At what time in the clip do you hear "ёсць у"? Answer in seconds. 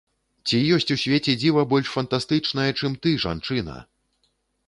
0.75-0.95